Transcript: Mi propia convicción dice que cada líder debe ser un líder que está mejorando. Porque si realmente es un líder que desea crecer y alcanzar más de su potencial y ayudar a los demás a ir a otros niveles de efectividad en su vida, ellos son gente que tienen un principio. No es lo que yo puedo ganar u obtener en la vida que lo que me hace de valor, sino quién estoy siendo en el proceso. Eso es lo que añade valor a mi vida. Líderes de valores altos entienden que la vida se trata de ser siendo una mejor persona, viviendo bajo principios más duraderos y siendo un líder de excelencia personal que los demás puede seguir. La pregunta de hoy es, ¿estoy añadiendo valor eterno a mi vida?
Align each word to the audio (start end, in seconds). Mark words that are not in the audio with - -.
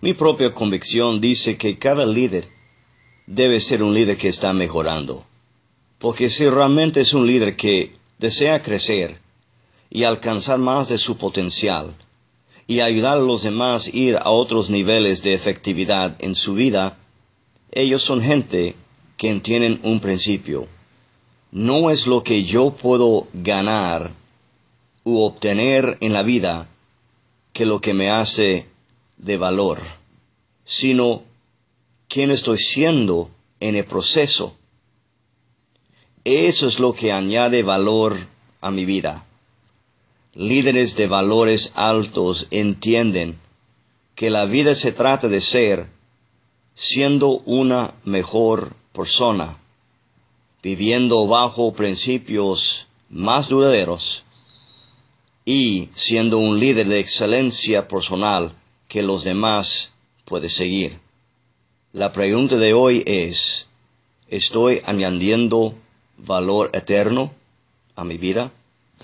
Mi 0.00 0.12
propia 0.12 0.52
convicción 0.52 1.20
dice 1.20 1.56
que 1.56 1.78
cada 1.78 2.04
líder 2.04 2.46
debe 3.26 3.60
ser 3.60 3.82
un 3.82 3.94
líder 3.94 4.16
que 4.16 4.28
está 4.28 4.52
mejorando. 4.52 5.24
Porque 5.98 6.28
si 6.28 6.48
realmente 6.48 7.00
es 7.00 7.14
un 7.14 7.26
líder 7.26 7.56
que 7.56 7.92
desea 8.18 8.62
crecer 8.62 9.18
y 9.90 10.04
alcanzar 10.04 10.58
más 10.58 10.88
de 10.88 10.98
su 10.98 11.16
potencial 11.16 11.94
y 12.66 12.80
ayudar 12.80 13.14
a 13.14 13.20
los 13.20 13.42
demás 13.42 13.86
a 13.86 13.96
ir 13.96 14.16
a 14.16 14.30
otros 14.30 14.70
niveles 14.70 15.22
de 15.22 15.34
efectividad 15.34 16.16
en 16.22 16.34
su 16.34 16.54
vida, 16.54 16.98
ellos 17.72 18.02
son 18.02 18.20
gente 18.20 18.74
que 19.16 19.34
tienen 19.40 19.80
un 19.82 20.00
principio. 20.00 20.66
No 21.52 21.90
es 21.90 22.06
lo 22.06 22.22
que 22.22 22.44
yo 22.44 22.70
puedo 22.70 23.26
ganar 23.32 24.10
u 25.04 25.20
obtener 25.20 25.96
en 26.00 26.12
la 26.12 26.22
vida 26.22 26.68
que 27.52 27.64
lo 27.64 27.80
que 27.80 27.94
me 27.94 28.10
hace 28.10 28.66
de 29.18 29.36
valor, 29.36 29.80
sino 30.64 31.22
quién 32.08 32.30
estoy 32.30 32.58
siendo 32.58 33.30
en 33.60 33.76
el 33.76 33.84
proceso. 33.84 34.54
Eso 36.24 36.66
es 36.66 36.80
lo 36.80 36.92
que 36.92 37.12
añade 37.12 37.62
valor 37.62 38.16
a 38.60 38.70
mi 38.70 38.84
vida. 38.84 39.24
Líderes 40.34 40.96
de 40.96 41.06
valores 41.06 41.72
altos 41.76 42.48
entienden 42.50 43.38
que 44.14 44.30
la 44.30 44.44
vida 44.44 44.74
se 44.74 44.92
trata 44.92 45.28
de 45.28 45.40
ser 45.40 45.86
siendo 46.74 47.38
una 47.46 47.94
mejor 48.04 48.74
persona, 48.92 49.56
viviendo 50.62 51.26
bajo 51.26 51.72
principios 51.72 52.86
más 53.08 53.48
duraderos 53.48 54.24
y 55.44 55.88
siendo 55.94 56.38
un 56.38 56.58
líder 56.58 56.88
de 56.88 56.98
excelencia 56.98 57.88
personal 57.88 58.52
que 58.88 59.02
los 59.02 59.24
demás 59.24 59.92
puede 60.24 60.48
seguir. 60.48 60.98
La 61.92 62.12
pregunta 62.12 62.56
de 62.56 62.74
hoy 62.74 63.02
es, 63.06 63.68
¿estoy 64.28 64.82
añadiendo 64.84 65.74
valor 66.18 66.70
eterno 66.74 67.32
a 67.94 68.04
mi 68.04 68.18
vida? 68.18 68.52